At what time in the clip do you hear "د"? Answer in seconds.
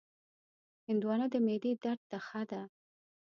1.33-1.35